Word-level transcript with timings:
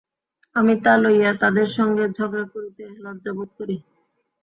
আমি 0.55 0.73
তা 0.83 0.93
লইয়া 1.03 1.31
তাদের 1.41 1.67
সঙ্গে 1.77 2.03
ঝগড়া 2.17 2.45
করিতে 2.53 2.83
লজ্জা 3.03 3.31
বোধ 3.37 3.49
করি। 3.57 3.75